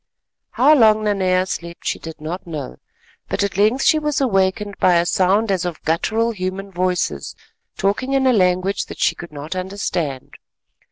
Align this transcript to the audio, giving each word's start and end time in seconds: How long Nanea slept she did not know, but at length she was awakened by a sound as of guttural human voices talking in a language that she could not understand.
How 0.53 0.73
long 0.73 1.03
Nanea 1.03 1.45
slept 1.45 1.85
she 1.85 1.99
did 1.99 2.19
not 2.19 2.47
know, 2.47 2.77
but 3.29 3.43
at 3.43 3.55
length 3.55 3.83
she 3.83 3.99
was 3.99 4.19
awakened 4.19 4.79
by 4.79 4.95
a 4.95 5.05
sound 5.05 5.51
as 5.51 5.63
of 5.63 5.79
guttural 5.83 6.31
human 6.31 6.71
voices 6.71 7.35
talking 7.77 8.13
in 8.13 8.25
a 8.25 8.33
language 8.33 8.85
that 8.87 8.97
she 8.97 9.13
could 9.13 9.31
not 9.31 9.55
understand. 9.55 10.39